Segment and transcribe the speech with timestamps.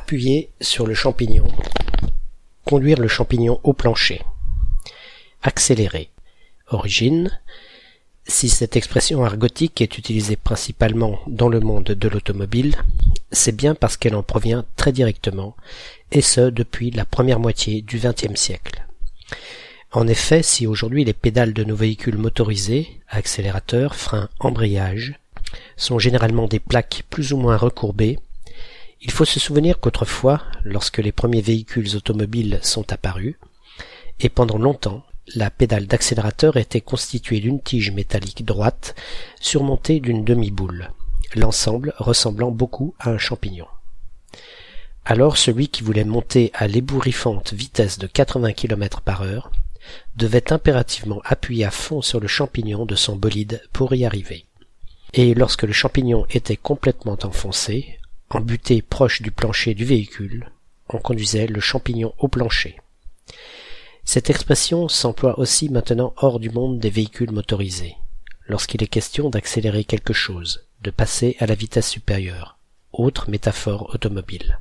[0.00, 1.48] Appuyer sur le champignon.
[2.64, 4.22] Conduire le champignon au plancher.
[5.42, 6.08] Accélérer.
[6.68, 7.36] Origine.
[8.24, 12.76] Si cette expression argotique est utilisée principalement dans le monde de l'automobile,
[13.32, 15.56] c'est bien parce qu'elle en provient très directement,
[16.12, 18.86] et ce depuis la première moitié du XXe siècle.
[19.90, 25.18] En effet, si aujourd'hui les pédales de nos véhicules motorisés, accélérateur, frein, embrayage,
[25.76, 28.20] sont généralement des plaques plus ou moins recourbées,
[29.00, 33.36] il faut se souvenir qu'autrefois, lorsque les premiers véhicules automobiles sont apparus,
[34.20, 38.94] et pendant longtemps, la pédale d'accélérateur était constituée d'une tige métallique droite
[39.40, 40.90] surmontée d'une demi-boule,
[41.34, 43.66] l'ensemble ressemblant beaucoup à un champignon.
[45.04, 49.50] Alors celui qui voulait monter à l'ébouriffante vitesse de 80 km par heure
[50.16, 54.44] devait impérativement appuyer à fond sur le champignon de son bolide pour y arriver.
[55.14, 57.97] Et lorsque le champignon était complètement enfoncé,
[58.30, 60.50] embuté proche du plancher du véhicule,
[60.88, 62.80] on conduisait le champignon au plancher.
[64.04, 67.96] Cette expression s'emploie aussi maintenant hors du monde des véhicules motorisés,
[68.46, 72.58] lorsqu'il est question d'accélérer quelque chose, de passer à la vitesse supérieure,
[72.92, 74.58] autre métaphore automobile.